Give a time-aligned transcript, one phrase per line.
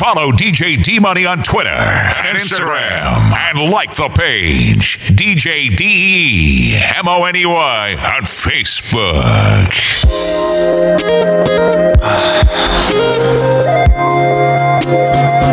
[0.00, 3.34] Follow DJ D Money on Twitter and Instagram.
[3.36, 9.68] And like the page DJ D E M O N E Y on Facebook.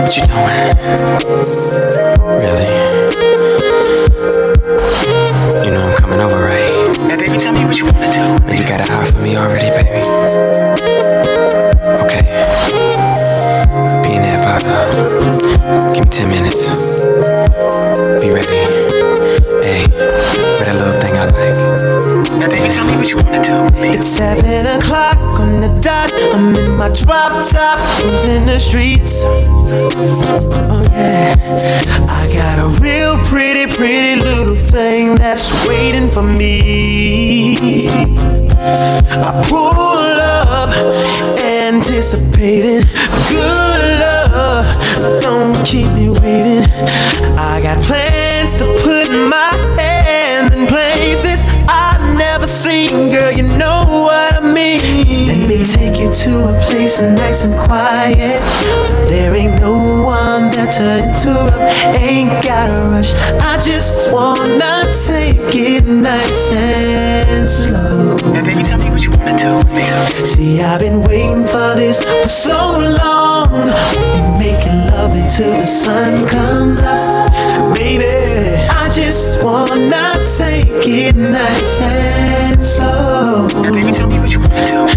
[0.02, 0.78] What you doing?
[2.40, 2.72] Really?
[5.66, 6.98] You know I'm coming over, right?
[7.00, 8.56] Now, baby, tell me what you wanna do.
[8.56, 10.77] You got a eye for me already, baby.
[14.98, 17.06] Give me ten minutes.
[18.22, 18.48] Be ready.
[19.62, 21.58] Hey, where that little thing I like.
[22.40, 23.68] Now, baby, tell me what you wanna do.
[23.78, 26.12] It's seven o'clock on the dot.
[26.34, 29.22] I'm in my drop top, cruising the streets.
[29.24, 31.36] Oh yeah,
[32.10, 37.88] I got a real pretty, pretty little thing that's waiting for me.
[38.60, 40.70] I pull up,
[41.44, 42.82] anticipating
[43.30, 44.17] good love.
[45.22, 46.64] Don't keep me waiting.
[47.38, 53.12] I got plans to put my hand in places I've never seen.
[53.12, 55.28] Girl, you know what I mean.
[55.28, 58.42] Let me take you to a place nice and quiet.
[59.10, 61.54] There ain't no one there to interrupt.
[62.02, 63.14] Ain't gotta rush.
[63.52, 68.16] I just wanna take it nice and slow.
[68.34, 70.26] Now, baby, tell me what you wanna do.
[70.26, 72.60] See, I've been waiting for this for so
[73.04, 73.52] long.
[74.40, 77.32] Making love until the sun comes up.
[77.76, 78.06] Baby,
[78.82, 83.48] I just wanna take it nice and slow.
[83.62, 84.47] Now, baby, tell me what you wanna do.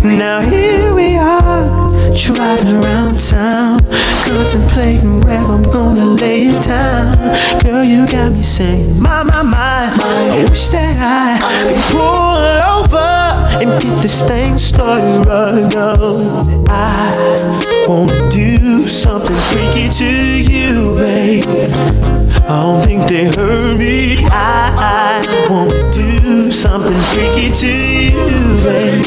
[0.02, 1.64] Now here we are,
[2.12, 3.80] driving around town,
[4.24, 7.16] contemplating where I'm gonna lay it down.
[7.62, 13.19] Girl, you got me saying, my, my, my, I wish that I could pull over
[13.58, 15.94] and get this thing started right now.
[16.68, 17.12] I
[17.88, 20.04] wanna do something freaky to
[20.52, 21.44] you, babe.
[22.44, 24.24] I don't think they heard me.
[24.26, 29.04] I, I wanna do something freaky to you, babe.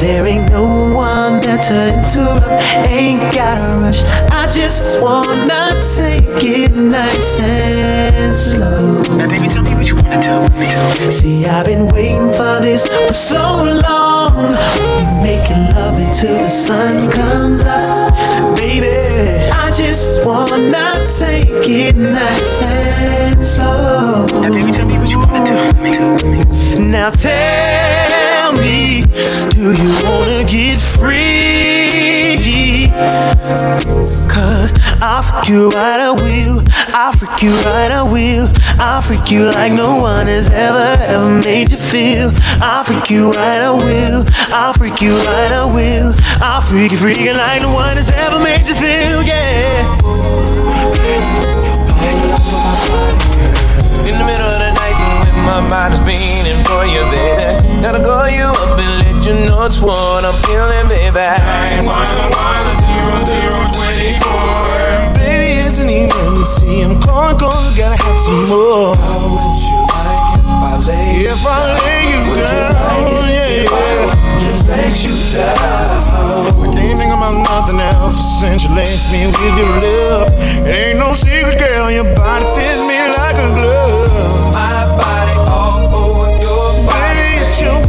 [0.00, 2.62] There ain't no one there to interrupt.
[2.88, 4.02] Ain't gotta rush.
[4.30, 9.02] I just wanna take it nice and slow.
[9.16, 11.10] Now, baby, tell me what you wanna do.
[11.10, 14.52] See, I've been waiting for this for so long.
[15.22, 18.12] Making love until the sun comes up.
[18.56, 22.83] Baby, I just wanna take it nice and
[23.64, 25.20] Now, tell me do.
[26.90, 29.02] Now tell me,
[29.50, 31.44] do you wanna get free?
[34.30, 36.62] Cause I'll freak you right, I will.
[36.94, 38.48] I'll freak you right, I will.
[38.78, 42.32] I'll freak you like no one has ever, ever made you feel.
[42.60, 44.24] I'll freak you right, I will.
[44.52, 46.14] I'll freak you right, I will.
[46.40, 50.13] I'll freak you, freaking like no one has ever made you feel, yeah.
[55.54, 57.46] My mind is fiending for you, baby.
[57.78, 61.14] Gotta call you up and let you know it's what I'm feeling, baby.
[61.14, 61.94] 911
[65.14, 66.82] Baby, it's an emergency.
[66.82, 68.98] I'm calling I gotta have some more.
[68.98, 74.10] How would you like If I lay you down, yeah, yeah.
[74.42, 75.54] Just makes you down.
[75.54, 80.34] I can't think about nothing else since you laced me with your love.
[80.66, 81.92] It ain't no secret, girl.
[81.92, 84.54] Your body fits me like a glove.
[84.54, 84.83] My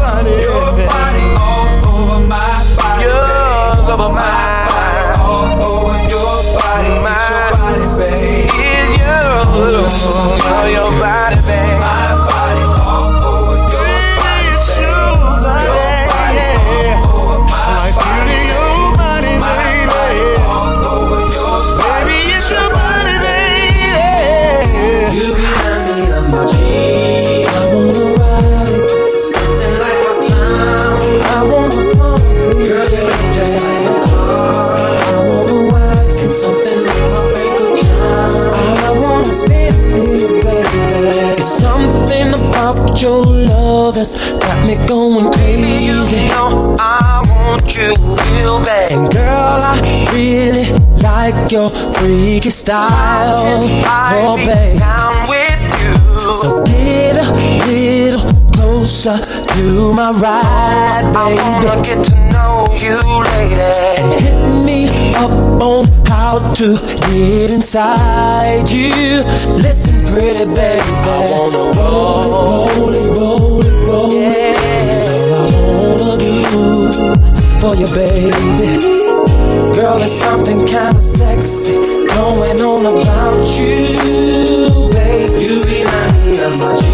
[0.06, 0.34] body.
[0.46, 3.04] Your body all over my body.
[3.06, 5.04] Yours over my body.
[5.22, 6.94] All over your body.
[7.06, 8.50] My body, babe.
[8.54, 9.98] It's yours
[10.46, 12.05] over your body, babe.
[44.66, 45.86] Me going crazy.
[45.86, 48.92] You know I want you real bad.
[48.92, 49.80] And girl, I
[50.14, 50.66] really
[51.02, 53.64] like your freaky style.
[53.86, 54.80] I Oh, be babe.
[54.80, 56.20] down with you.
[56.42, 57.32] So get a
[57.68, 58.22] little
[58.52, 59.18] closer closer
[59.54, 61.40] to my ride, baby.
[61.40, 62.98] I wanna get to know you,
[63.30, 63.72] lady.
[64.00, 64.80] And hit me
[65.16, 65.32] up
[65.62, 66.68] on how to
[67.10, 69.24] get inside you.
[69.56, 70.82] Listen, pretty baby.
[70.82, 74.38] I wanna roll it, roll it, roll it, roll it.
[74.38, 74.45] Yeah.
[75.76, 76.34] Wanna do
[77.60, 78.80] for you, baby.
[79.76, 81.76] Girl, there's something kinda sexy
[82.08, 85.36] going on about you, babe.
[85.44, 86.86] You remind me of my G.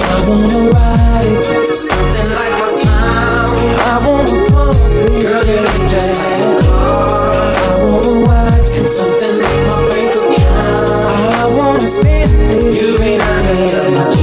[0.00, 1.44] I wanna ride
[1.74, 3.56] something like my sound.
[3.90, 7.30] I wanna pump it, girl, you just like a car.
[7.70, 8.22] I wanna
[8.64, 11.40] it, something like my bank account.
[11.40, 14.18] I wanna spend it, you remind me of my G.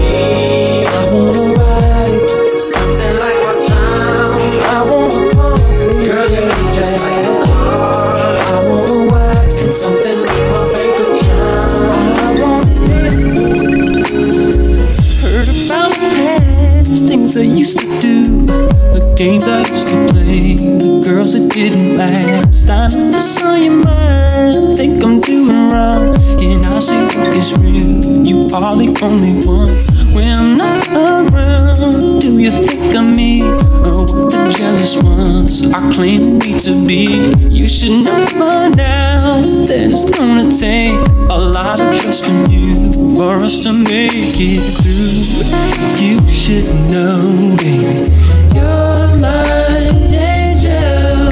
[0.86, 1.49] I wanna
[21.34, 22.70] that didn't last.
[22.70, 28.26] I this on your mind, think I'm wrong, and I say look is real.
[28.26, 29.74] You are the only one.
[30.16, 35.94] When I'm not around, do you think of me or what the jealous ones are
[35.94, 37.34] claiming me to be?
[37.50, 40.98] You should know by now that it's gonna take
[41.30, 45.30] a lot of trust from you for us to make it through.
[46.04, 48.10] You should know, baby,
[48.56, 51.30] you're my angel.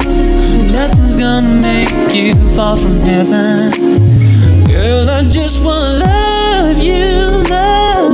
[0.72, 3.97] Nothing's gonna make you fall from heaven.
[4.88, 8.08] Girl, I just wanna love you, love.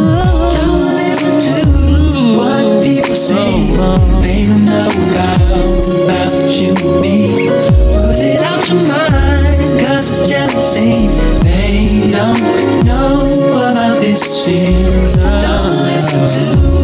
[0.59, 3.71] Don't listen to what people say.
[4.21, 7.47] They don't know about, about you and me.
[7.95, 11.07] Put it out your mind, cause it's jealousy.
[11.47, 12.43] They don't
[12.85, 13.23] know
[13.71, 15.15] about this feeling.
[15.47, 16.84] Don't listen to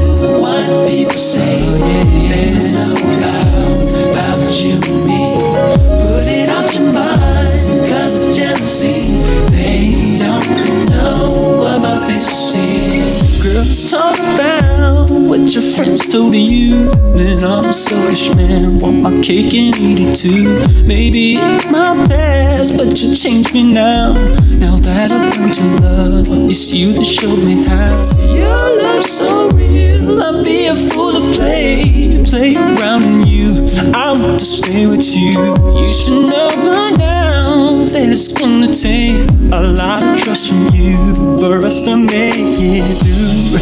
[16.11, 16.89] told you.
[17.17, 20.85] Then I'm a selfish man, want my cake and eat it too.
[20.85, 24.15] Maybe it's my past, but you changed me now.
[24.59, 27.95] Now that I've learned to love, it's you that showed me how.
[28.35, 33.69] Your love's so real, I'd be a fool to play, play around in you.
[33.95, 35.39] I want to stay with you.
[35.79, 40.97] You should know by now that it's gonna take a lot of trust from you
[41.39, 43.61] for us to make it through.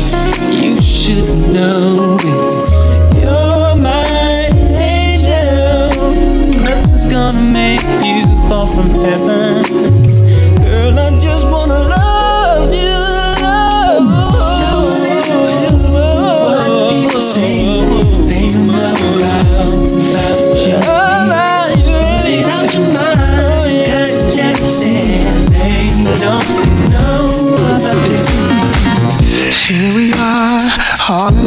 [0.63, 5.91] You should know, baby, you're my angel.
[6.63, 9.98] Nothing's gonna make you fall from heaven.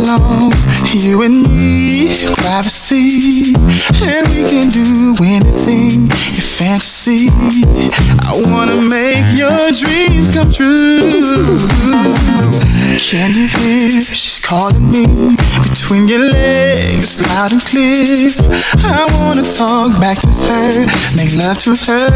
[0.01, 0.51] Alone,
[0.93, 3.53] you and me, privacy,
[4.01, 7.29] and we can do anything your fantasy.
[8.21, 11.59] I wanna make your dreams come true.
[12.97, 14.01] Can you hear?
[14.01, 15.35] She's calling me
[15.69, 18.29] between your legs, loud and clear.
[18.77, 20.85] I wanna talk back to her,
[21.15, 22.07] make love to her.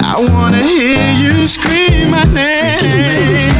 [0.00, 3.54] I wanna hear you scream my name.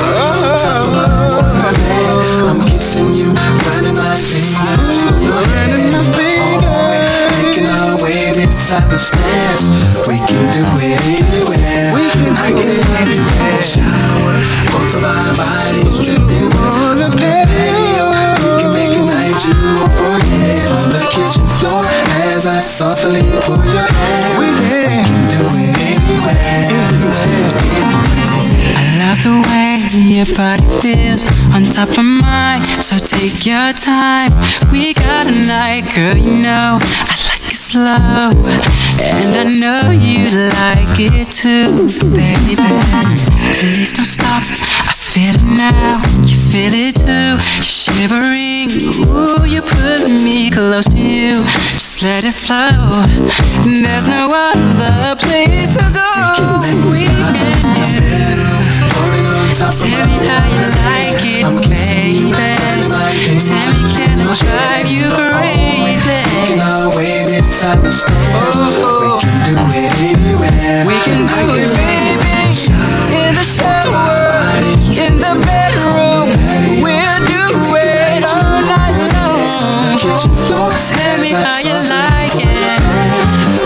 [0.00, 0.39] I'm
[2.90, 5.78] kissing you, running my fingers through your hair.
[5.94, 7.30] My fingers.
[7.38, 9.62] Making our way inside the stairs.
[10.10, 11.94] We can do it anywhere.
[11.94, 13.62] We can I can it love you in the anywhere.
[13.62, 14.42] shower.
[14.74, 18.10] Both of our bodies dripping On the patio.
[18.42, 20.66] We can make a night you won't forget.
[20.74, 21.86] On the kitchen floor,
[22.34, 24.34] as I softly pull your hair.
[24.34, 26.40] We can do it anywhere.
[28.76, 29.70] I love the way
[30.10, 31.24] your body feels
[31.54, 32.64] on top of mine.
[32.82, 34.32] So take your time.
[34.70, 36.16] We got a night, girl.
[36.16, 38.30] You know I like it slow,
[39.00, 42.56] and I know you like it too, baby.
[43.58, 44.42] Please don't stop.
[44.42, 46.02] I feel it now.
[46.22, 47.38] You feel it too.
[47.62, 48.70] Shivering.
[49.08, 51.42] Ooh, you put me close to you.
[51.72, 53.06] Just let it flow.
[53.64, 56.90] There's no other place to go.
[56.90, 57.59] We can.
[59.50, 59.90] Tell me
[60.26, 62.30] how you like it, baby.
[63.40, 66.22] Tell me can I drive you crazy?
[66.72, 67.10] Oh, we
[69.18, 70.86] can do it anywhere.
[70.86, 72.30] We can do it, baby.
[73.10, 74.30] In the shower,
[74.94, 76.30] in the bedroom,
[76.80, 79.98] we'll do it all night long.
[79.98, 82.80] Tell me how you like it.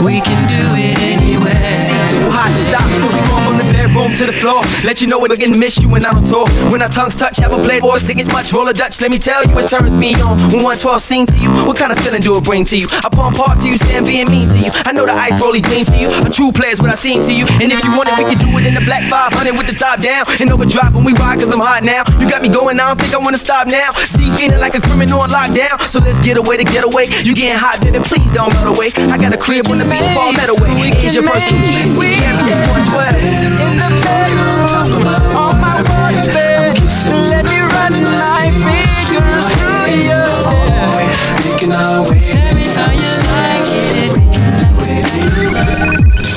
[0.05, 1.87] We can do it anywhere.
[2.11, 3.54] Too hot, stop, so we
[3.95, 4.63] go from the bedroom to the floor.
[4.85, 6.47] Let you know we're gonna miss you when I'm on tour.
[6.71, 9.01] When our tongues touch, have a blade or stick it's much roller Dutch.
[9.01, 10.39] Let me tell you, it turns me on.
[10.51, 12.87] When 112 sing to you, what kind of feeling do it bring to you?
[12.91, 14.71] I pump hard to you, stand being mean to you.
[14.85, 16.09] I know the ice rolly clean to you.
[16.25, 17.47] A true player's what I seen to you.
[17.61, 19.77] And if you want it, we can do it in the black 500 with the
[19.77, 20.25] top down.
[20.41, 22.05] And overdrive when we ride, cause I'm hot now.
[22.19, 23.91] You got me going, I don't think I wanna stop now.
[24.07, 25.81] See, feeling like a criminal on lockdown.
[25.89, 27.11] So let's get away to get away.
[27.23, 28.91] You getting hot, baby, please don't run away.
[29.11, 30.71] I got a crib when the beat fall that away.
[31.01, 31.93] Here's your personal keys.
[31.99, 33.84] We can be 112.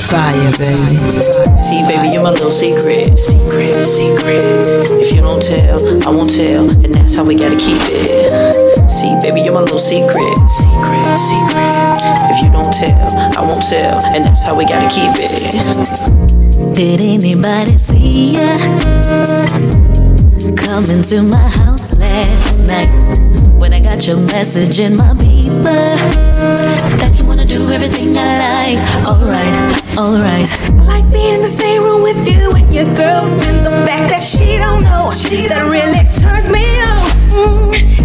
[0.08, 0.98] Fire, baby.
[1.56, 3.18] See, baby, you're my little secret.
[3.18, 4.42] Secret, secret.
[5.00, 6.64] If you don't tell, I won't tell.
[6.82, 8.90] And that's how we gotta keep it.
[8.90, 10.34] See, baby, you're my little secret.
[10.48, 11.98] Secret, secret.
[12.30, 14.02] If you don't tell, I won't tell.
[14.06, 16.37] And that's how we gotta keep it.
[16.58, 18.56] Did anybody see ya?
[20.56, 22.92] Coming to my house last night
[23.60, 25.96] when I got your message in my paper
[26.98, 29.06] that you wanna do everything I like.
[29.06, 30.50] Alright, alright.
[30.50, 33.64] I like being in the same room with you and your girlfriend.
[33.64, 37.70] The fact that she don't know, she that really turns me on.
[37.70, 37.97] Mm,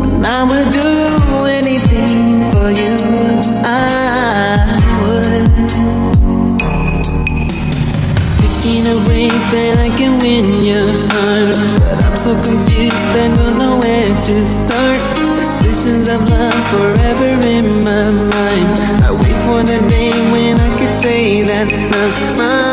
[0.00, 2.96] When I would do anything for you,
[3.64, 4.58] I
[5.02, 5.50] would.
[8.40, 13.58] Thinking of ways that I can win your heart But I'm so confused, I don't
[13.58, 15.00] know where to start
[15.62, 19.27] Visions of love forever in my mind
[21.02, 22.67] say that love's mine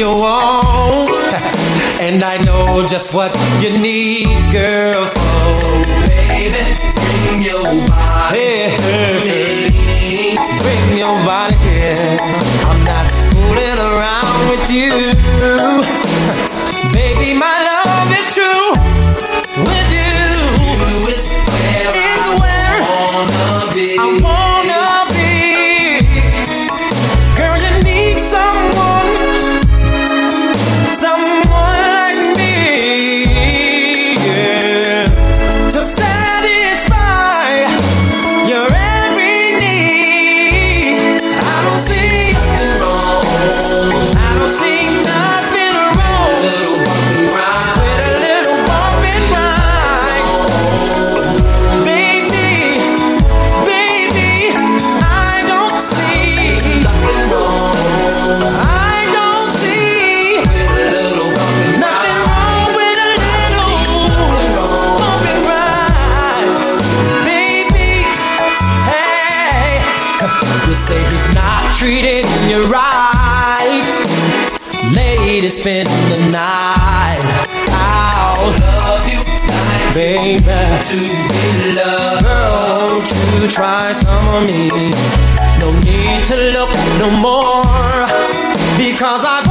[0.00, 1.10] you want.
[2.00, 5.04] and I know just what you need, girl.
[5.04, 5.20] So,
[5.60, 5.68] so
[6.08, 6.56] baby,
[6.96, 9.68] bring your body hey, hey,
[10.08, 10.36] hey.
[10.62, 11.49] Bring your body.
[75.60, 77.20] spending the night
[77.68, 78.56] out.
[78.60, 79.20] Love you,
[79.92, 80.40] baby.
[80.40, 82.24] To be loved.
[82.24, 84.70] Girl, won't you try some of me?
[85.60, 88.08] No need to look no more
[88.78, 89.49] because I've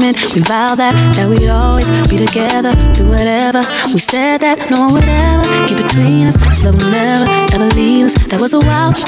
[0.00, 0.34] agreement.
[0.34, 3.62] We vowed that that we'd always be together, do whatever.
[3.92, 6.36] We said that no one would ever get between us.
[6.36, 8.14] This love will never, ever leave us.
[8.28, 9.04] That was a while ago.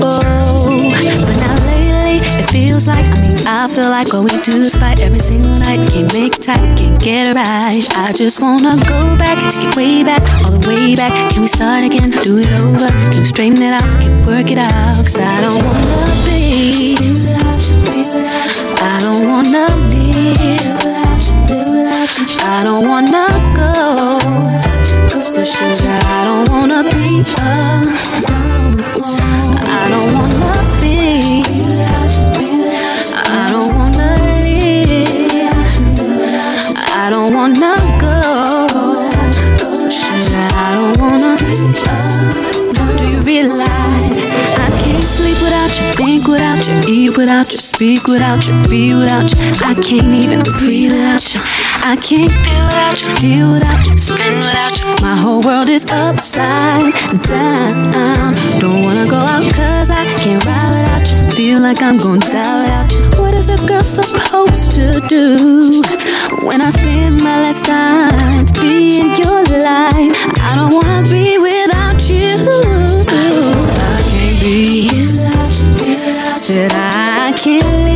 [0.00, 4.74] But now lately, it feels like, I mean, I feel like all we do is
[4.74, 5.88] fight every single night.
[5.90, 7.84] Can't make tight, can't get it right.
[7.96, 11.12] I just wanna go back, take it way back, all the way back.
[11.32, 12.10] Can we start again?
[12.10, 12.88] Do it over?
[13.10, 14.00] Can we straighten it out?
[14.00, 15.02] Can we work it out?
[15.04, 16.83] Cause I don't wanna be
[22.56, 24.20] I don't wanna go.
[25.24, 27.88] So shoes I don't wanna be alone.
[29.66, 31.42] I don't wanna be.
[33.12, 34.08] I don't wanna
[34.44, 35.34] live.
[36.96, 37.83] I don't wanna
[46.24, 49.38] think without you, eat without you, speak without you, be without you?
[49.64, 51.40] I can't even breathe without you.
[51.82, 54.86] I can't feel without you, deal without you, spin without you.
[55.02, 56.92] My whole world is upside
[57.24, 58.34] down.
[58.60, 61.30] Don't wanna go out cause I can't ride without you.
[61.32, 63.22] Feel like I'm gonna die without you.
[63.22, 65.82] What is a girl supposed to do
[66.46, 70.16] when I spend my last time to be in your life?
[70.40, 72.73] I don't wanna be without you.
[76.46, 77.93] Said I can't live.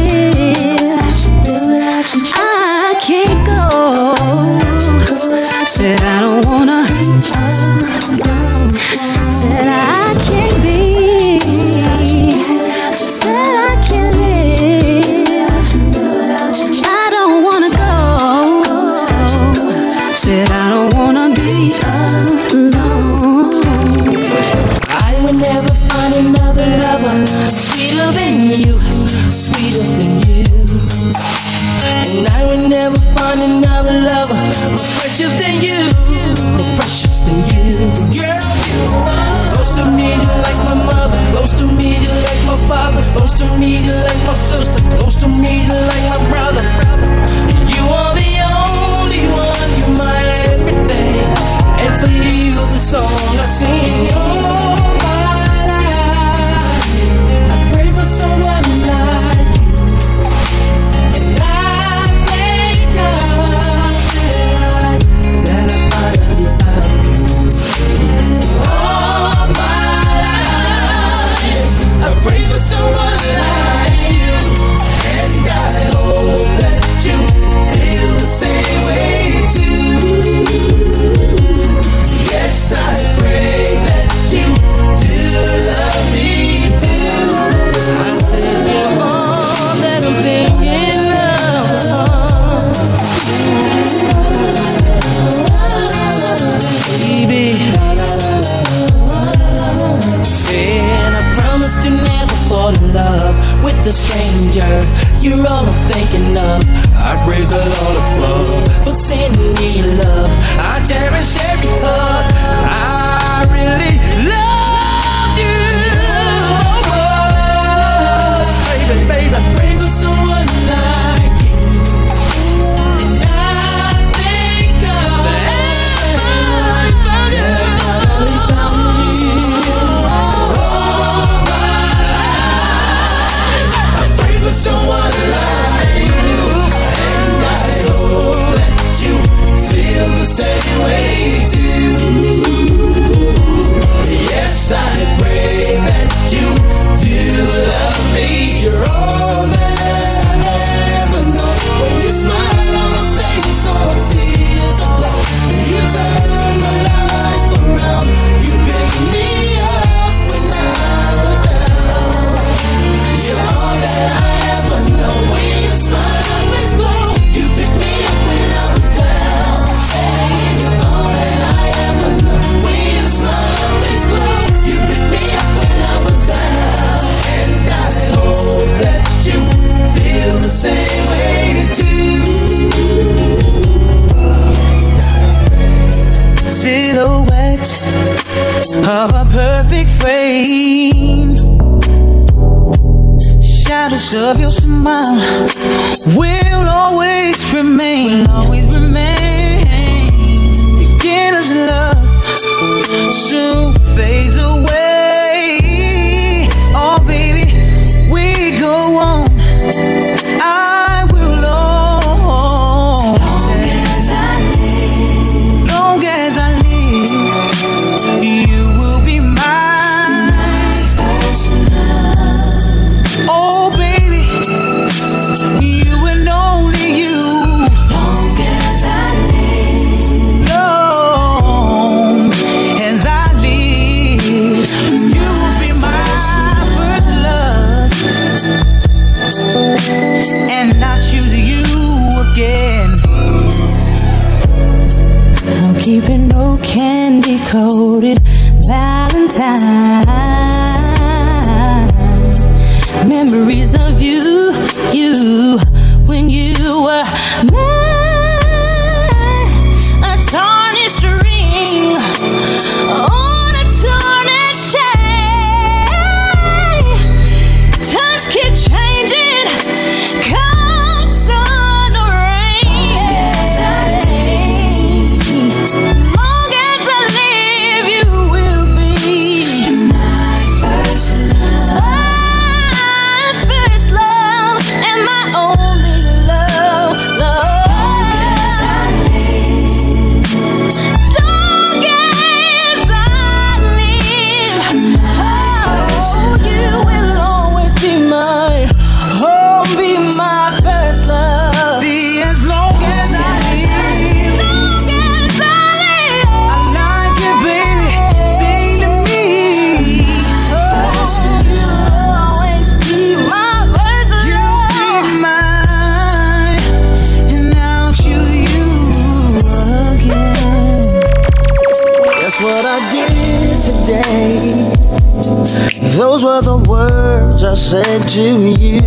[327.69, 328.81] Said to you.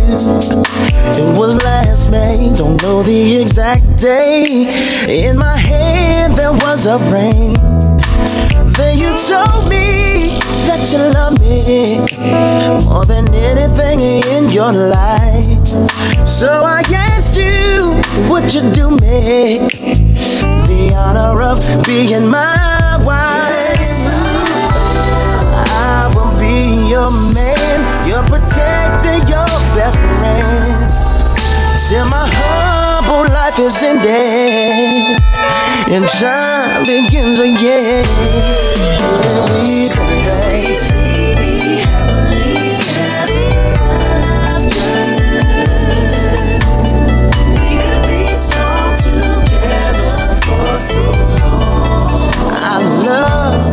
[1.14, 4.66] It was last May, don't know the exact day.
[5.08, 7.54] In my hand there was a ring.
[8.74, 10.34] Then you told me
[10.66, 12.00] that you love me
[12.84, 15.64] more than anything in your life.
[16.26, 19.58] So I asked you, would you do me
[20.66, 22.71] the honor of being my
[30.22, 30.90] friend.
[31.88, 35.20] Till my humble life is ended
[35.92, 38.06] and time begins again.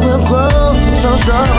[0.02, 1.59] Will grow so strong.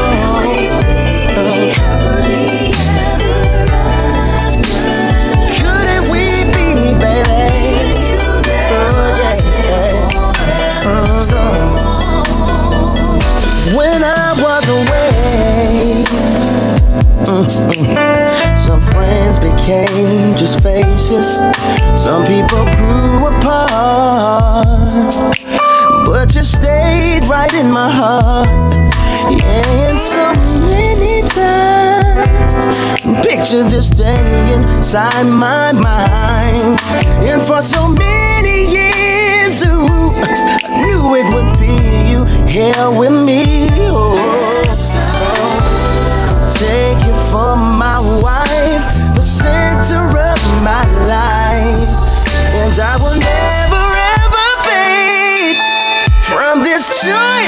[20.36, 21.36] Just faces.
[21.94, 24.70] Some people grew apart
[26.10, 28.72] but you stayed right in my heart.
[29.30, 30.34] Yeah, and so
[30.68, 32.28] many times,
[33.26, 36.80] picture this day inside my mind.
[37.24, 40.10] And for so many years, ooh,
[40.66, 41.74] I knew it would be
[42.10, 43.68] you here with me.
[43.88, 44.18] Oh,
[46.58, 48.39] take you for my wife,
[49.82, 51.88] center of my life,
[52.52, 53.84] and I will never
[54.20, 55.56] ever fade
[56.22, 57.39] from this choice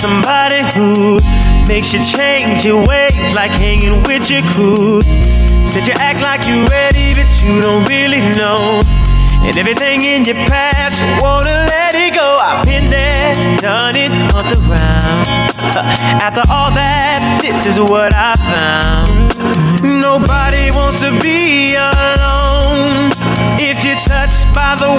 [0.00, 1.20] somebody who
[1.68, 5.02] makes you change your ways, like hanging with your crew.
[5.68, 8.80] Said you act like you ready, but you don't really know.
[9.44, 12.38] And everything in your past, you wanna let it go.
[12.40, 15.28] I've been there, done it, hunt around.
[16.24, 19.36] After all that, this is what I found.
[19.84, 23.12] Nobody wants to be alone.
[23.60, 24.92] If you're touched by the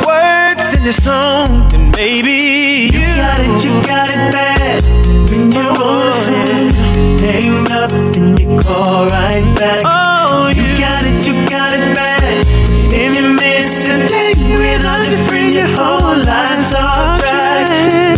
[0.71, 4.83] words in the song, then maybe you, you got it, you got it bad.
[5.29, 9.81] When you're on the phone, hang up and you call right back.
[9.85, 12.45] Oh, you got it, you got it bad.
[12.93, 17.67] If you miss a day without your friend, your whole life's off track.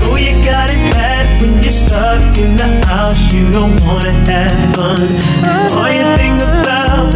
[0.02, 4.76] Know you got it bad when you're stuck in the house, you don't wanna have
[4.76, 5.08] fun.
[5.44, 7.14] That's oh, all you think about.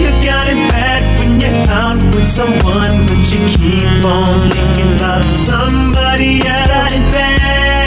[0.00, 3.17] You got it bad when you're out with someone, you
[3.56, 6.92] keep on thinking about somebody else.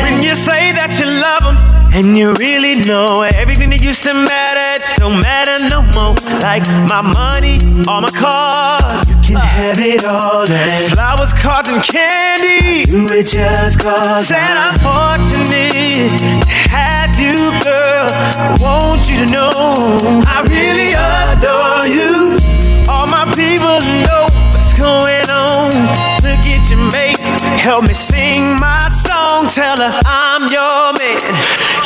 [0.03, 4.13] When you say that you love them, and you really know everything that used to
[4.13, 6.15] matter don't matter no more.
[6.39, 10.49] Like my money, all my cars, you can have it all.
[10.49, 14.27] And flowers, cards, and candy, do it just cause.
[14.27, 16.25] Said I'm fortunate to
[16.71, 18.07] have you, girl.
[18.39, 22.39] I want you to know I really adore you.
[22.87, 25.20] All my people know what's going
[27.61, 29.47] help me sing my song.
[29.47, 31.21] Tell her I'm your man,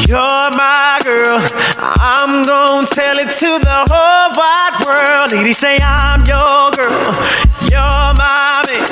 [0.07, 1.39] you're my girl.
[1.77, 5.31] I'm gonna tell it to the whole wide world.
[5.33, 7.13] Lady, say I'm your girl,
[7.67, 8.87] you're my man.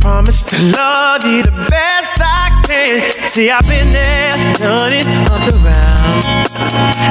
[0.00, 3.28] Promise to love you the best I can.
[3.28, 6.24] See, I've been there, done it, up around.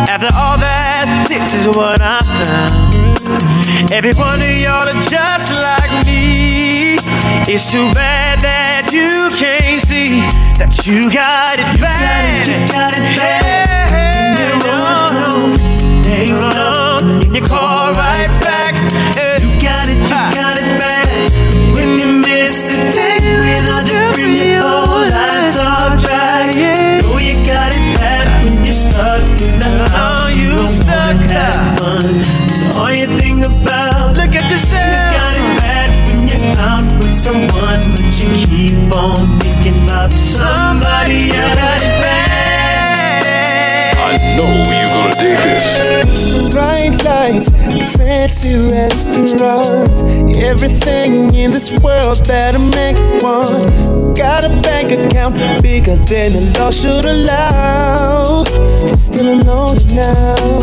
[0.10, 3.92] After all that, this is what I found.
[3.92, 6.98] Every one of y'all are just like me.
[7.46, 8.33] It's too bad
[8.94, 10.22] you can't see
[10.62, 12.46] that you got it bad.
[12.48, 14.38] You got it, bad.
[14.38, 17.83] You're on the phone, hang on, and you call right
[48.44, 50.04] fancy restaurants,
[50.38, 54.14] everything in this world that'll make one.
[54.14, 58.44] Got a bank account bigger than the law should allow.
[58.94, 60.60] Still alone now.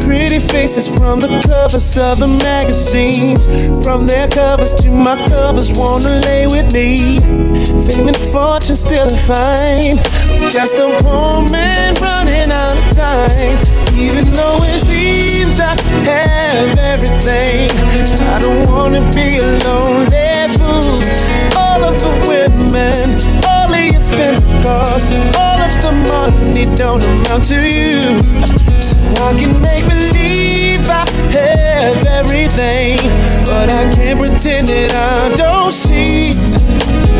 [0.00, 3.46] Pretty faces from the covers of the magazines,
[3.84, 7.18] from their covers to my covers, wanna lay with me.
[7.86, 9.98] Fame and fortune still a find.
[10.50, 13.83] Just a poor man running out of time.
[13.96, 17.70] Even though it seems I have everything,
[18.34, 20.98] I don't wanna be a lonely fool.
[21.56, 27.54] All of the women, all the expensive cars, all of the money don't amount to
[27.54, 28.20] you.
[28.80, 32.98] So I can make believe I have everything,
[33.44, 36.34] but I can't pretend that I don't see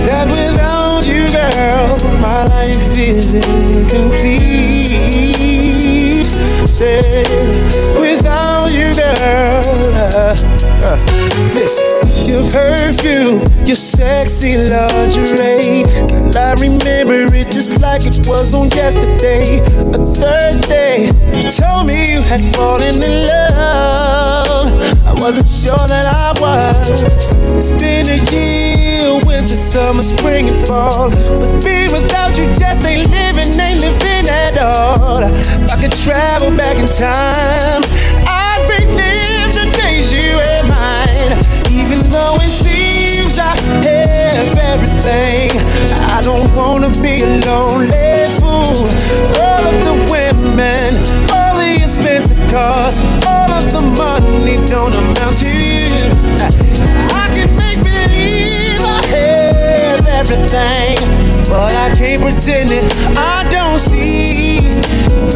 [0.07, 5.34] that without you, girl, my life is incomplete.
[6.75, 7.07] Said,
[8.01, 10.35] without you, girl, uh,
[10.83, 10.99] uh,
[11.55, 15.85] listen, your perfume, your sexy lingerie.
[16.09, 21.11] Girl, I remember it just like it was on yesterday, a Thursday.
[21.39, 24.75] You told me you had fallen in love.
[25.07, 27.05] I wasn't sure that I was.
[27.55, 31.11] It's been a year, winter, summer, spring, and fall.
[31.11, 32.04] But being without
[36.05, 37.81] travel back in time,
[38.29, 41.41] I'd relive the days you were mine.
[41.73, 43.57] Even though it seems I
[43.89, 45.49] have everything,
[46.13, 48.85] I don't wanna be a lonely fool.
[49.41, 51.01] All of the women,
[51.33, 55.89] all the expensive cars, all of the money don't amount to you.
[57.17, 60.99] I can make believe I have everything,
[61.49, 62.85] but I can't pretend it.
[63.17, 63.44] I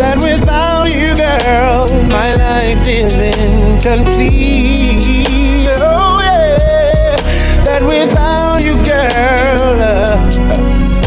[0.09, 5.05] that without you, girl, my life is incomplete.
[5.77, 7.17] Oh yeah,
[7.65, 9.77] that without you, girl.
[9.83, 10.17] uh,
[10.95, 10.98] I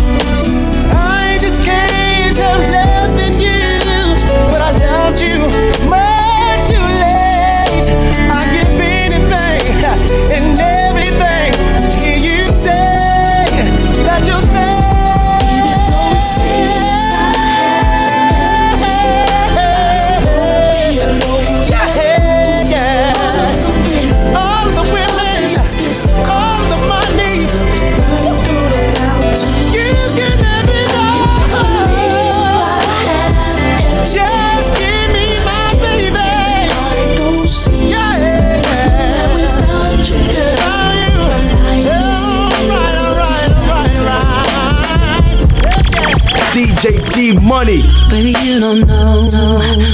[47.32, 47.84] need money.
[48.10, 49.30] Baby, you don't know,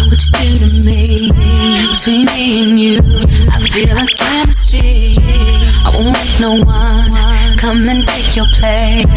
[0.10, 1.30] what you do to me.
[1.94, 3.00] Between me and you,
[3.52, 5.16] I feel like chemistry.
[5.86, 9.08] I won't let no one come and take your place.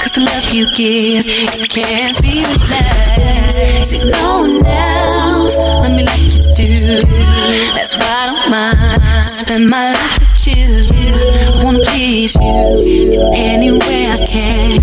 [0.00, 3.90] Cause the love you give, it can't be replaced.
[3.90, 7.81] See, no one else, let me let you do.
[7.98, 9.28] Why I don't mind.
[9.30, 10.80] Spend my life with you.
[10.92, 14.80] I wanna please you in any way I can.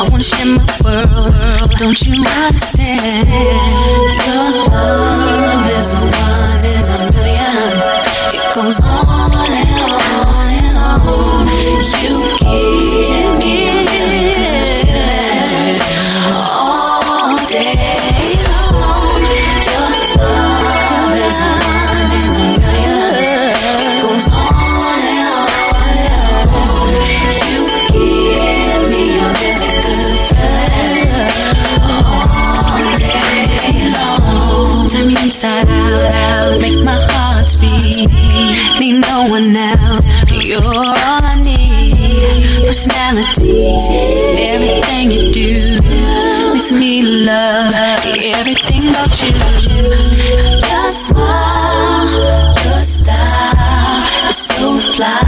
[0.00, 1.70] I wanna share my world.
[1.78, 3.28] Don't you understand?
[4.26, 7.78] Your love is a one in a million.
[8.34, 11.46] It goes on and on and on.
[12.02, 13.09] You keep.
[39.40, 40.06] one else.
[40.30, 42.66] You're all I need.
[42.66, 43.74] Personality,
[44.38, 49.32] everything you do makes me love everything about you.
[50.70, 52.10] Your smile,
[52.64, 55.18] your style you're so fly.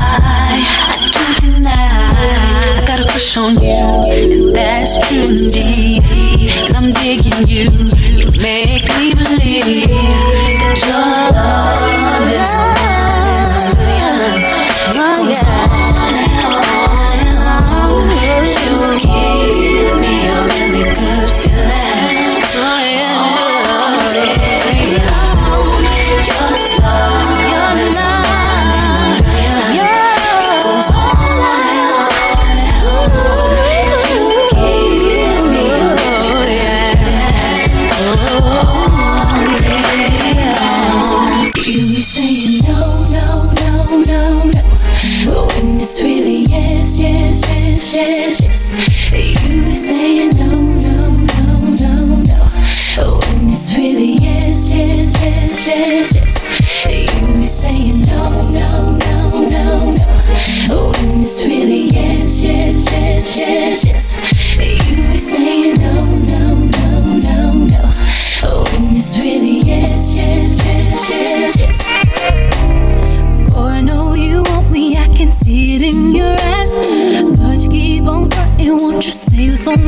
[0.92, 2.78] I can't deny.
[2.78, 6.02] I got a crush on you, and that's true indeed.
[6.66, 7.70] And I'm digging you.
[8.18, 9.88] You make me believe
[10.60, 13.01] that your love is
[15.44, 15.71] yeah.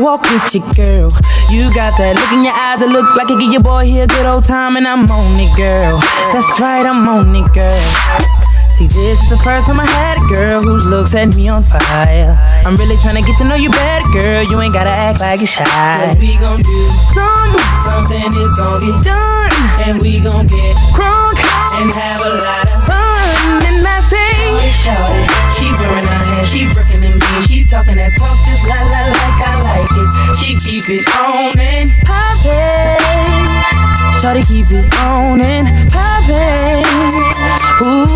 [0.00, 1.12] walk with you, girl?
[1.52, 4.04] You got that look in your eyes that look like it give your boy here
[4.04, 6.00] a good old time, and I'm on it, girl.
[6.32, 7.84] That's right, I'm on it, girl.
[8.72, 11.62] See, this is the first time I had a girl whose looks set me on
[11.62, 12.32] fire.
[12.64, 14.42] I'm really trying to get to know you better, girl.
[14.42, 15.68] You ain't gotta act like you're shy.
[15.68, 16.80] Cause we gon' do
[17.12, 19.52] something, something is gon' get done,
[19.84, 21.36] and we gon' get crunk
[21.76, 22.69] and have a lot
[24.70, 25.26] Shorty,
[25.58, 29.02] she wearing her hair, she breaking in me, she talking that talk just la la
[29.10, 30.08] like I like it.
[30.38, 32.96] She keep it on and poppin'.
[34.22, 36.86] Shorty keep it on and poppin'.
[37.82, 38.06] Ooh,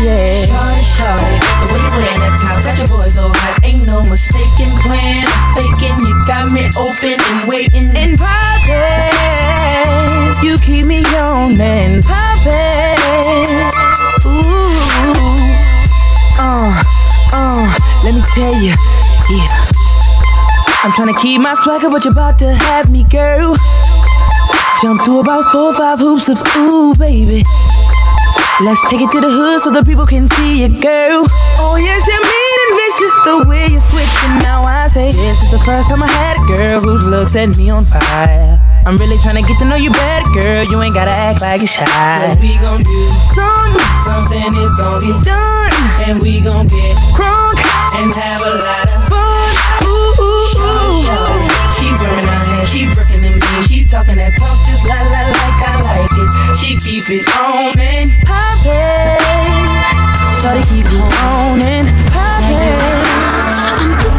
[0.00, 0.46] yeah.
[0.46, 3.60] Shorty, shorty, the way you wearing that top got your boys so hot.
[3.64, 5.26] Ain't no mistaken plan.
[5.52, 9.12] Faking, you got me open and waiting and poppin'.
[10.44, 13.91] You keep me on and poppin'.
[16.38, 16.82] Uh,
[17.32, 18.74] uh, let me tell you,
[19.30, 19.68] yeah.
[20.82, 23.56] I'm tryna keep my swagger, but you're about to have me, girl.
[24.82, 27.44] Jump through about four or five hoops of ooh, baby.
[28.60, 31.24] Let's take it to the hood so the people can see it, girl.
[31.58, 34.38] Oh, yes, you're mean and vicious the way you're switching.
[34.40, 37.56] Now I say, this is the first time I had a girl whose looks set
[37.56, 38.51] me on fire.
[38.84, 40.64] I'm really trying to get to know you better, girl.
[40.64, 41.84] You ain't gotta act like you're shy.
[41.86, 45.70] Cause we gon' do something, something is gon' get done.
[46.02, 47.62] And we gon' get crunk
[47.94, 49.54] and have a lot of fun.
[49.86, 50.98] Ooh, ooh, ooh.
[51.78, 55.30] She wearing her hair, she breaking in me, she talking that talk just la la
[55.30, 56.26] like I like it.
[56.58, 59.22] She keep it on and poppin'.
[60.42, 64.10] So they keep it on and poppin'.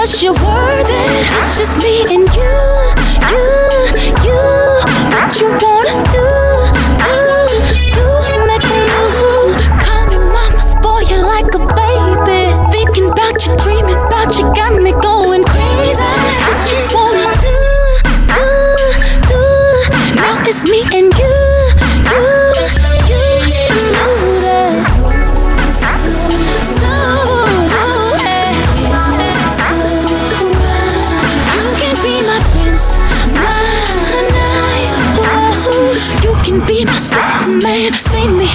[0.00, 1.26] Because you're worth it.
[1.44, 2.89] It's just me and you,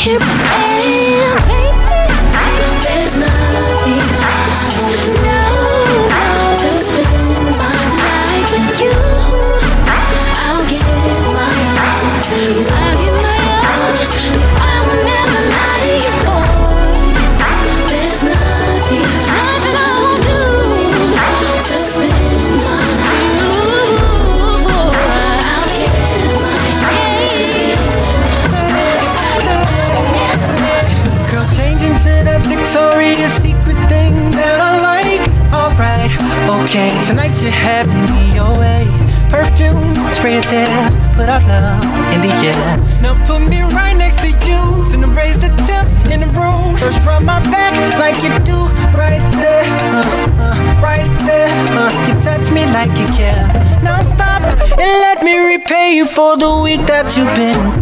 [0.05, 0.44] here
[56.95, 57.74] that you've been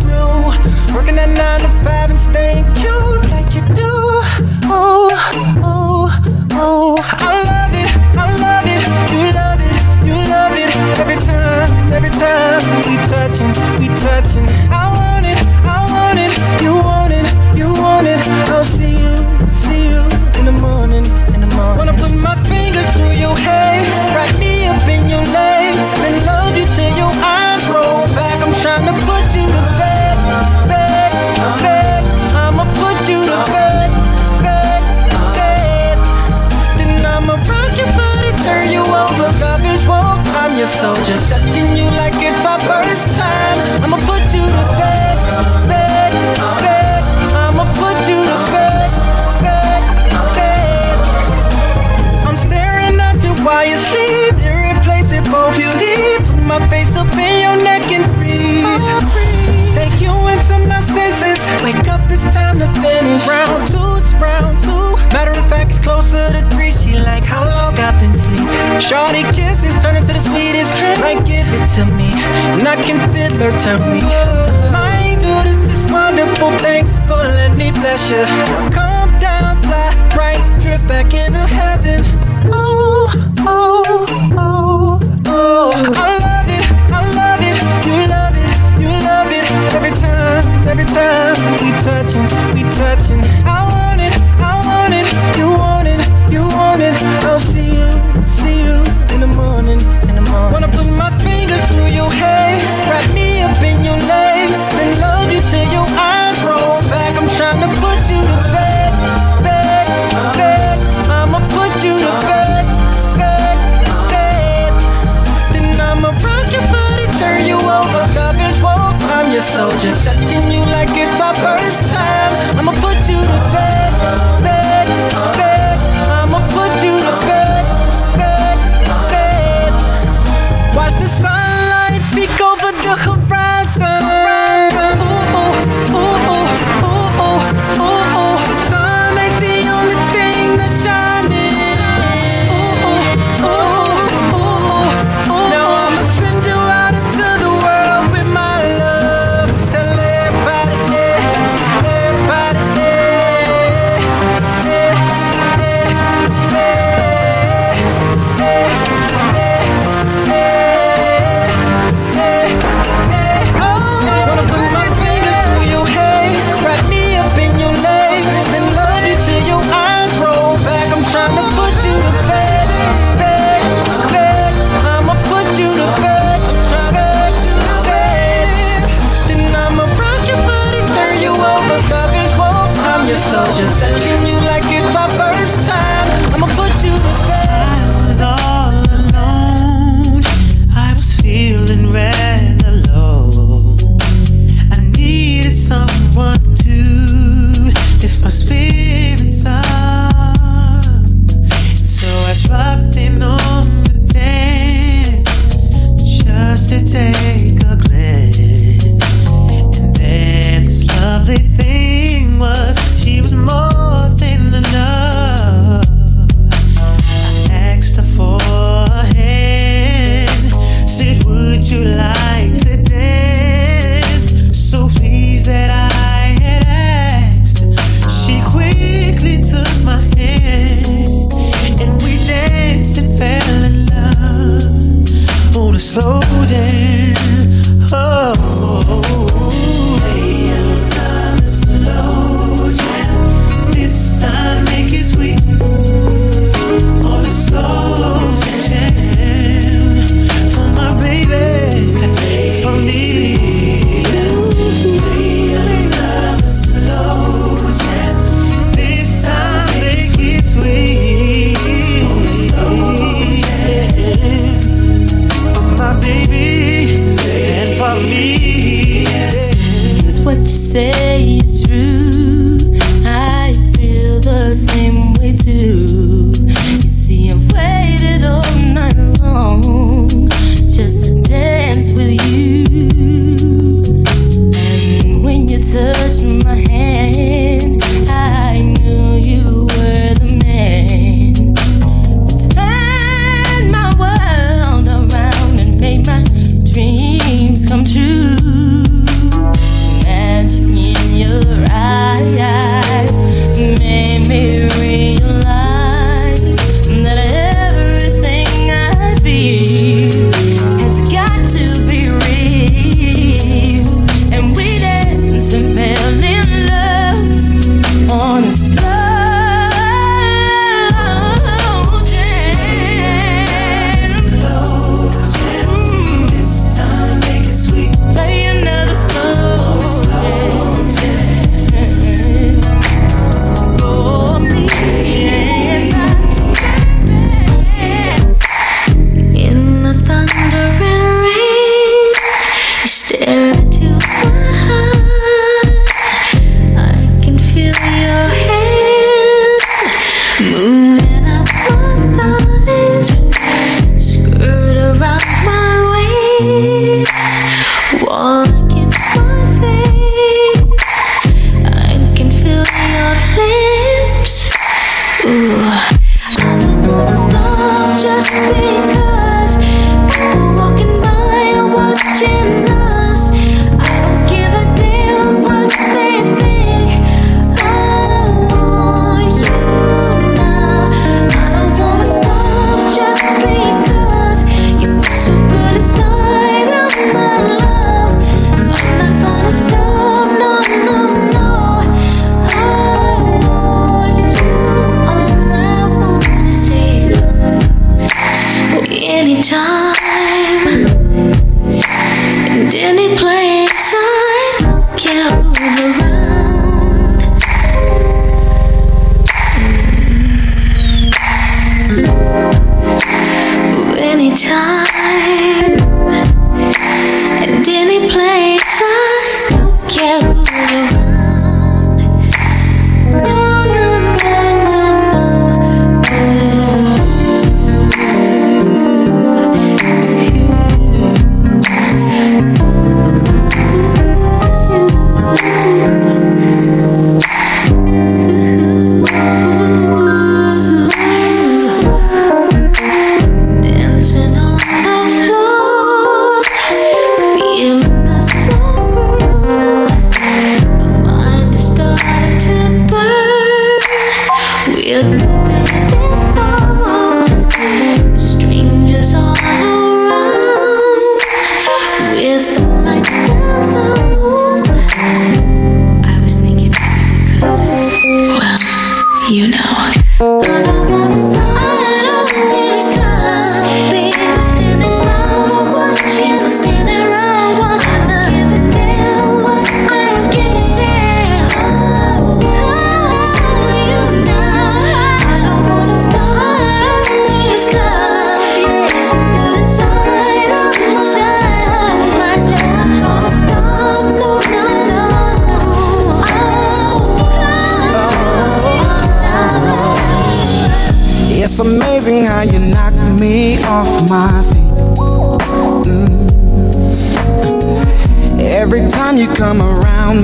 [235.94, 236.20] slow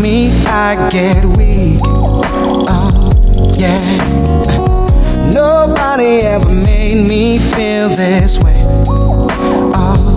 [0.02, 1.80] me, I get weak.
[1.84, 3.12] Oh,
[3.58, 3.80] yeah.
[5.34, 8.64] Nobody ever made me feel this way.
[9.76, 10.16] Oh.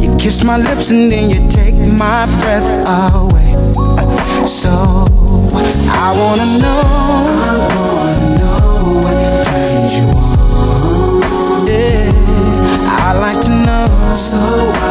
[0.00, 3.54] You kiss my lips and then you take my breath away.
[4.46, 4.70] So
[5.90, 6.82] I wanna know.
[7.44, 9.16] I wanna know what
[9.46, 11.66] turns you on.
[11.66, 12.10] Yeah,
[13.06, 14.83] I like to know so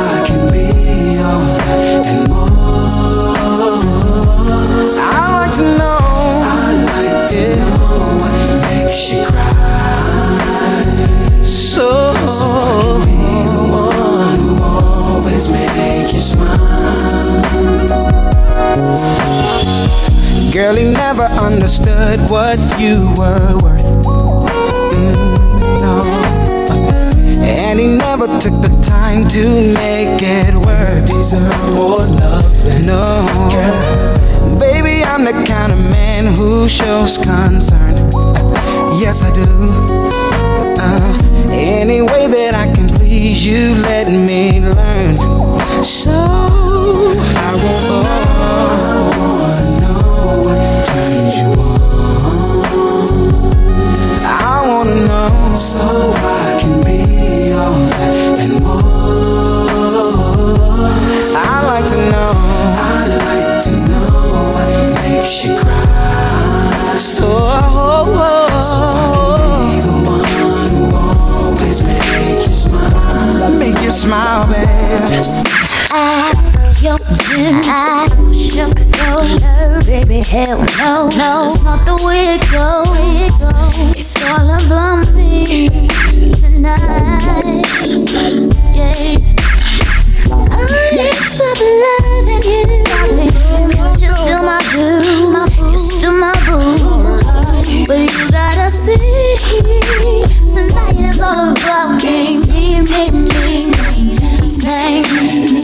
[20.75, 23.89] He never understood what you were worth.
[24.93, 26.01] Mm, no.
[27.43, 29.43] And he never took the time to
[29.75, 31.05] make it work.
[31.05, 33.25] Deserve more love than no.
[33.51, 34.59] Girl.
[34.59, 37.95] Baby, I'm the kind of man who shows concern.
[38.99, 39.45] Yes, I do.
[40.79, 41.17] Uh,
[41.51, 45.15] any way that I can please you, let me learn.
[45.83, 48.82] So I won't.
[51.35, 51.81] You on.
[54.25, 58.81] I wanna know so I can be all that and more.
[61.35, 62.31] I like to know.
[62.77, 64.69] I like to know what
[65.03, 66.95] makes you cry.
[66.97, 68.03] So, oh.
[68.69, 73.51] so I can be the one who always make you smile.
[73.57, 75.21] Make you smile, baby.
[75.95, 76.32] I,
[76.99, 80.19] your I shook your love, baby.
[80.19, 82.87] Hell no, no, it's not the way it goes.
[83.95, 85.69] It's all about me
[86.39, 87.65] tonight.
[88.73, 89.17] Yeah,
[90.51, 92.61] I stop loving you.
[93.99, 96.77] You're still my boo, you're still my boo.
[97.87, 99.37] But you gotta see,
[100.53, 103.73] tonight is all about me, me, me, me.
[104.59, 105.62] Sing.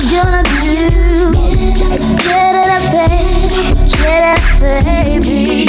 [0.00, 1.30] you gonna do?
[2.18, 3.62] Get it up, baby.
[3.90, 5.68] Get it up, baby.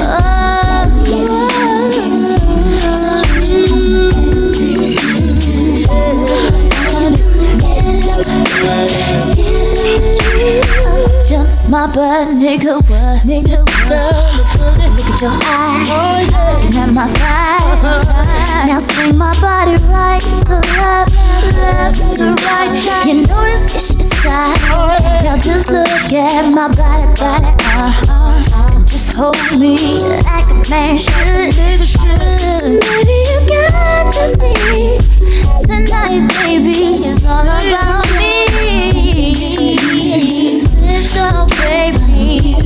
[0.00, 0.38] Oh,
[11.70, 13.22] my butt, nigga, what?
[13.26, 13.58] Nigga,
[13.88, 14.18] what?
[14.78, 16.28] Look at your eyes,
[16.76, 17.06] at my.
[18.66, 21.07] Now swing my body right to left
[21.54, 22.24] left to.
[23.08, 25.22] You just tight.
[25.22, 27.50] Now just look at my body, body.
[28.74, 29.76] And just hold me
[30.22, 31.54] like a man should.
[32.80, 34.98] Baby, you got to see
[35.66, 38.28] tonight, baby, it's all about me.
[41.00, 42.58] So, baby,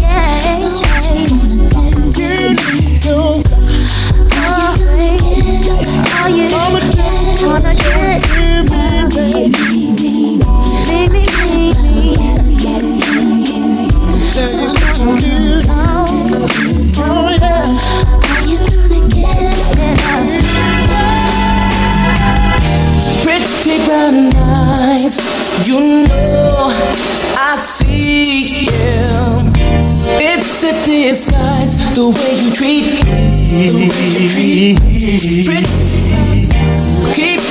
[0.00, 0.32] yeah.
[6.22, 6.81] Are you gonna get
[9.10, 10.38] baby?
[10.88, 11.24] Leave me.
[18.22, 19.98] Are you gonna get
[23.22, 25.14] Pretty brown eyes,
[25.66, 26.70] you know
[27.36, 28.70] I see you.
[30.24, 33.00] It's a disguise the way you treat me.
[35.44, 35.92] Pretty-
[36.41, 36.41] Keep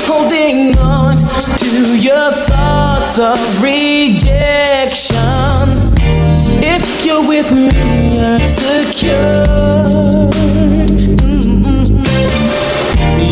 [0.04, 1.18] holding on
[1.58, 5.18] to your thoughts of rejection.
[6.64, 7.70] If you're with me,
[8.16, 9.46] you're secure.
[11.18, 12.06] Mm-mm.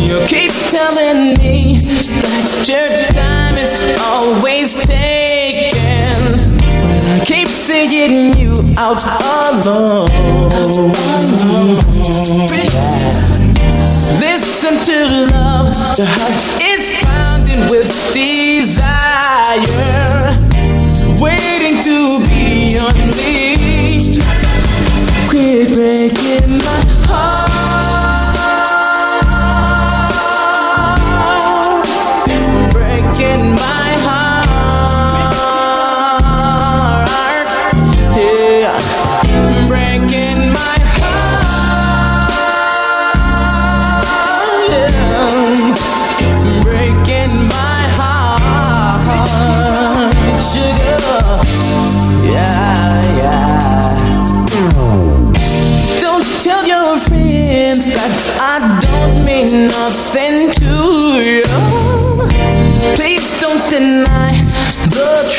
[0.06, 5.70] You keep telling me that your time is always taken.
[6.90, 10.08] But I keep seeing you out alone.
[14.18, 14.96] Listen to
[15.32, 19.62] love, the heart is pounding with desire,
[21.20, 24.20] waiting to be unleashed.
[25.28, 27.49] Quit breaking my heart,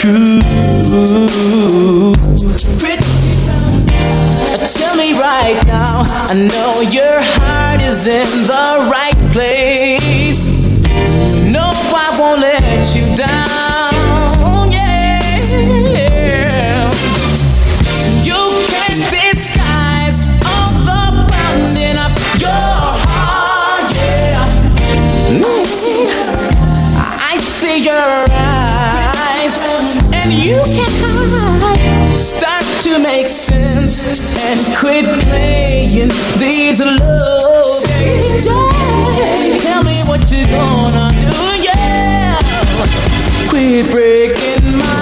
[0.02, 0.41] truth.
[4.74, 10.01] Tell me right now, I know your heart is in the right place.
[34.52, 37.84] And quit playing these love.
[39.62, 42.38] Tell me what you're gonna do, yeah.
[43.47, 45.01] Quit breaking my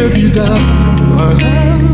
[0.00, 1.89] se vida.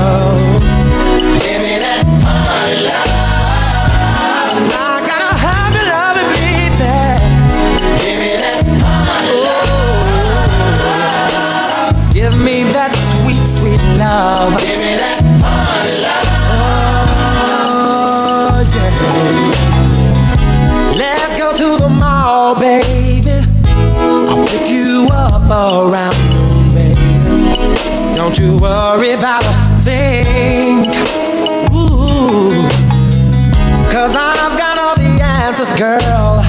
[0.00, 3.12] Give me that honey love.
[4.72, 6.96] I got a habit of it, baby.
[8.00, 9.36] Give me that honey
[11.04, 12.14] love.
[12.14, 14.56] Give me that sweet, sweet love.
[14.60, 16.30] Give me that honey love.
[20.96, 23.36] Let's go to the mall, baby.
[24.30, 26.20] I'll pick you up around
[28.20, 29.39] don't you worry about
[35.60, 36.40] this girl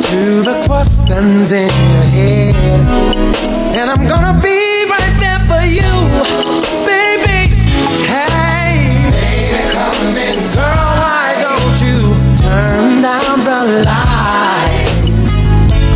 [0.00, 2.54] to the questions in your head.
[3.76, 5.92] And I'm gonna be right there for you,
[6.88, 7.52] baby.
[8.08, 10.36] Hey, baby, come in.
[10.56, 11.98] Girl, why don't you
[12.40, 14.98] turn down the lights?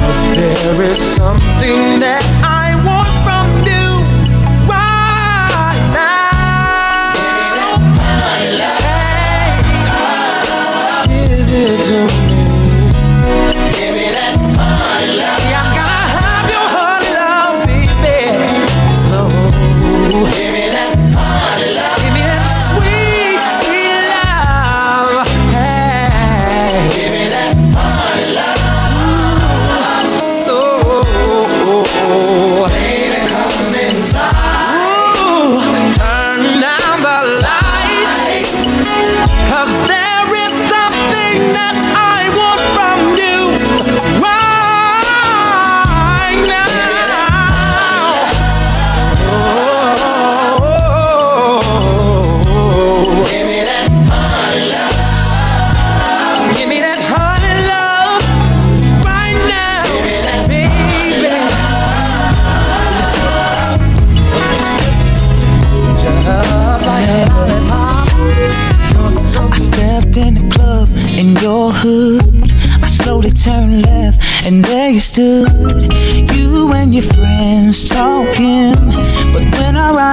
[0.00, 2.23] Cause there is something that
[11.86, 12.33] do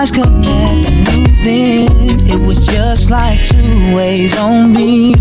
[0.01, 5.20] eyes connect, I knew then it was just like two ways on beam.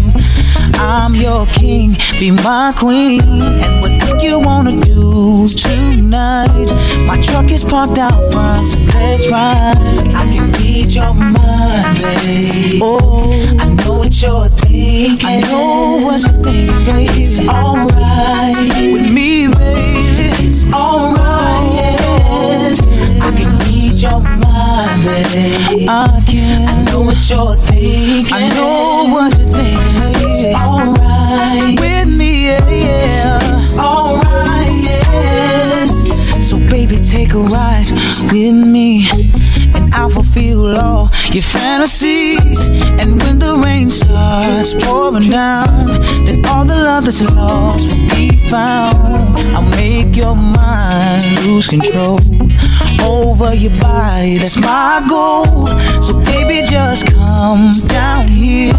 [1.40, 3.22] Your king, be my queen.
[3.22, 6.66] And what do you wanna do tonight?
[7.06, 9.78] My truck is parked out front, so let's ride.
[10.14, 12.82] I can read your mind, babe.
[12.84, 15.26] Oh, I know what you're thinking.
[15.26, 17.08] I know what you're thinking, babe.
[17.14, 20.44] It's alright with me, baby.
[20.44, 22.82] It's alright, yes.
[23.18, 25.88] I can read your mind, babe.
[25.88, 26.68] I can.
[26.68, 28.30] I know what you're thinking.
[28.30, 30.20] I know what you're thinking.
[30.22, 33.78] It's alright with me, yeah, yeah.
[33.78, 36.48] Alright, yes.
[36.48, 37.90] So baby, take a ride
[38.32, 39.08] with me,
[39.74, 42.60] and I'll fulfill all your fantasies.
[43.00, 45.86] And when the rain starts pouring down,
[46.24, 49.38] then all the love that's lost will be found.
[49.56, 52.18] I'll make your mind lose control
[53.04, 54.38] over your body.
[54.38, 55.68] That's my goal.
[56.02, 58.72] So baby, just come down here.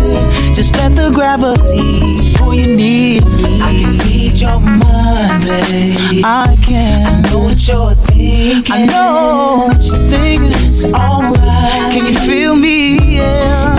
[0.53, 3.61] Just let the gravity pull you near me.
[3.61, 6.23] I can read your mind, babe.
[6.25, 7.25] I can.
[7.25, 8.73] I know what you're thinking.
[8.73, 10.51] I know what you're thinking.
[10.67, 11.91] It's alright.
[11.91, 13.17] Can you feel me?
[13.17, 13.70] Yeah.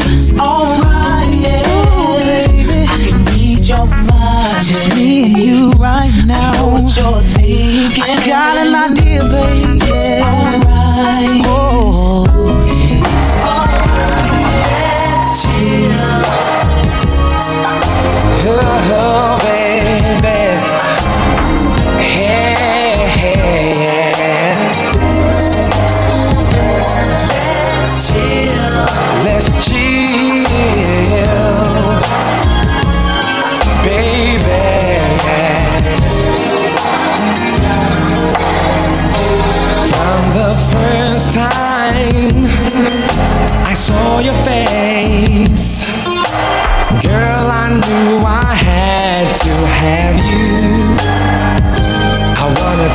[5.43, 6.51] You right now.
[6.51, 8.05] I know what you're thinking.
[8.05, 9.79] I got an idea, baby.
[9.83, 11.47] It's alright.
[11.47, 11.62] Oh,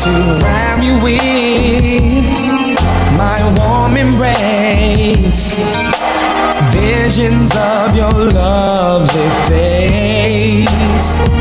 [0.08, 2.80] to wrap you with
[3.18, 5.52] my warm embrace.
[6.72, 11.37] Visions of your lovely face.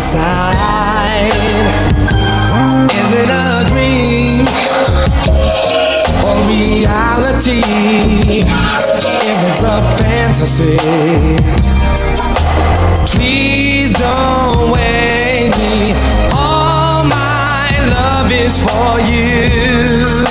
[0.00, 1.30] Side.
[2.90, 4.46] Is it a dream
[6.24, 7.62] or reality?
[9.26, 10.76] If it's a fantasy,
[13.06, 15.92] please don't wake me.
[16.32, 20.24] All my love is for you.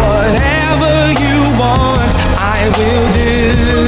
[0.00, 3.87] Whatever you want, I will do.